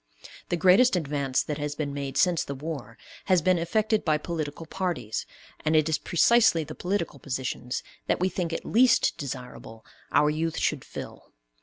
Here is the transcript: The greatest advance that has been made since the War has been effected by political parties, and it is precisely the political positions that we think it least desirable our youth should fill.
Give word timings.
The 0.49 0.57
greatest 0.57 0.95
advance 0.95 1.43
that 1.43 1.59
has 1.59 1.75
been 1.75 1.93
made 1.93 2.17
since 2.17 2.43
the 2.43 2.55
War 2.55 2.97
has 3.25 3.39
been 3.43 3.59
effected 3.59 4.03
by 4.03 4.17
political 4.17 4.65
parties, 4.65 5.27
and 5.63 5.75
it 5.75 5.87
is 5.87 5.99
precisely 5.99 6.63
the 6.63 6.73
political 6.73 7.19
positions 7.19 7.83
that 8.07 8.19
we 8.19 8.27
think 8.27 8.51
it 8.51 8.65
least 8.65 9.15
desirable 9.19 9.85
our 10.11 10.31
youth 10.31 10.57
should 10.57 10.83
fill. 10.83 11.31